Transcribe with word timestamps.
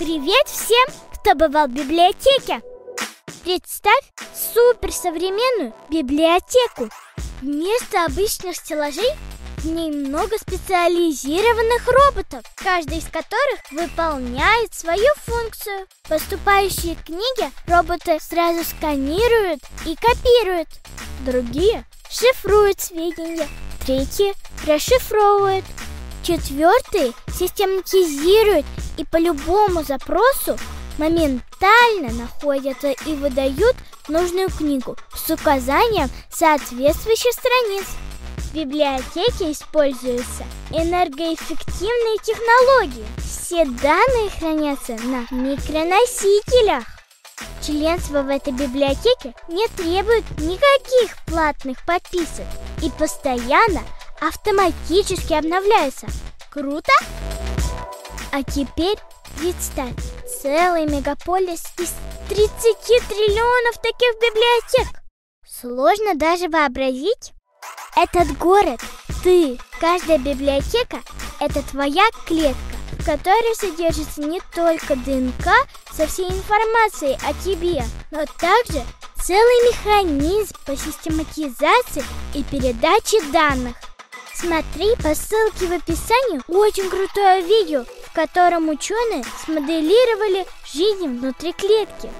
Привет 0.00 0.48
всем, 0.48 0.86
кто 1.12 1.34
бывал 1.34 1.68
в 1.68 1.72
библиотеке! 1.72 2.62
Представь 3.44 4.02
суперсовременную 4.34 5.74
библиотеку. 5.90 6.88
Вместо 7.42 8.06
обычных 8.06 8.56
стеллажей 8.56 9.10
в 9.58 9.66
ней 9.66 9.90
много 9.90 10.38
специализированных 10.38 11.86
роботов, 11.86 12.42
каждый 12.54 12.96
из 12.96 13.04
которых 13.04 13.60
выполняет 13.72 14.72
свою 14.72 15.12
функцию. 15.26 15.86
Поступающие 16.08 16.94
книги 16.94 17.52
роботы 17.66 18.18
сразу 18.20 18.64
сканируют 18.64 19.60
и 19.84 19.94
копируют. 19.96 20.68
Другие 21.26 21.84
шифруют 22.08 22.80
сведения, 22.80 23.48
третьи 23.84 24.32
расшифровывают, 24.66 25.66
четвертые 26.22 27.12
систематизируют 27.38 28.64
и 29.00 29.04
по 29.04 29.16
любому 29.16 29.82
запросу 29.82 30.58
моментально 30.98 32.12
находят 32.12 32.84
и 32.84 33.14
выдают 33.14 33.74
нужную 34.08 34.50
книгу 34.50 34.96
с 35.14 35.30
указанием 35.30 36.10
соответствующих 36.30 37.32
страниц. 37.32 37.86
В 38.36 38.54
библиотеке 38.54 39.52
используются 39.52 40.44
энергоэффективные 40.70 42.18
технологии. 42.22 43.06
Все 43.18 43.64
данные 43.64 44.28
хранятся 44.38 44.96
на 45.04 45.26
микроносителях. 45.30 46.84
Членство 47.62 48.22
в 48.22 48.28
этой 48.28 48.52
библиотеке 48.52 49.34
не 49.48 49.66
требует 49.68 50.24
никаких 50.38 51.16
платных 51.26 51.84
подписок 51.86 52.44
и 52.82 52.90
постоянно 52.90 53.80
автоматически 54.20 55.32
обновляется. 55.32 56.06
Круто? 56.50 56.92
А 58.32 58.42
теперь 58.44 58.96
представь, 59.38 59.94
целый 60.40 60.86
мегаполис 60.86 61.64
из 61.78 61.92
30 62.28 62.48
триллионов 63.08 63.74
таких 63.82 64.14
библиотек. 64.20 65.02
Сложно 65.44 66.14
даже 66.14 66.48
вообразить. 66.48 67.32
Этот 67.96 68.38
город, 68.38 68.80
ты, 69.24 69.58
каждая 69.80 70.18
библиотека– 70.18 71.00
это 71.40 71.62
твоя 71.62 72.04
клетка, 72.26 72.56
в 72.92 73.04
которой 73.04 73.54
содержится 73.56 74.20
не 74.20 74.40
только 74.54 74.94
ДНК 74.94 75.48
со 75.92 76.06
всей 76.06 76.28
информацией 76.28 77.18
о 77.26 77.34
тебе, 77.42 77.84
но 78.12 78.24
также 78.38 78.84
целый 79.20 79.70
механизм 79.70 80.54
по 80.64 80.76
систематизации 80.76 82.04
и 82.34 82.44
передаче 82.44 83.20
данных. 83.32 83.74
Смотри 84.34 84.94
по 84.96 85.14
ссылке 85.14 85.66
в 85.66 85.72
описании 85.72 86.40
очень 86.48 86.88
крутое 86.88 87.42
видео, 87.42 87.84
в 88.10 88.14
котором 88.14 88.68
ученые 88.68 89.24
смоделировали 89.44 90.46
жизнь 90.72 91.06
внутри 91.06 91.52
клетки. 91.52 92.10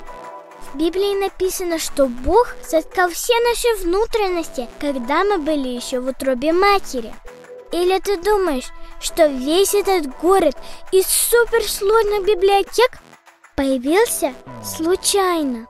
В 0.72 0.76
Библии 0.76 1.20
написано, 1.20 1.80
что 1.80 2.06
Бог 2.06 2.54
соткал 2.64 3.10
все 3.10 3.32
наши 3.40 3.82
внутренности, 3.82 4.68
когда 4.78 5.24
мы 5.24 5.38
были 5.38 5.68
еще 5.68 5.98
в 5.98 6.06
утробе 6.06 6.52
матери. 6.52 7.12
Или 7.72 7.98
ты 7.98 8.16
думаешь, 8.16 8.70
что 9.00 9.26
весь 9.26 9.74
этот 9.74 10.06
город 10.18 10.56
из 10.92 11.06
суперсложных 11.06 12.24
библиотек 12.24 12.98
появился 13.56 14.32
случайно? 14.64 15.66